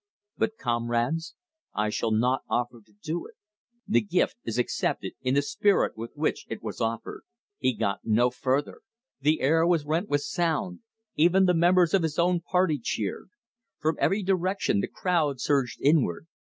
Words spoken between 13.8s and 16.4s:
every direction the crowd surged inward.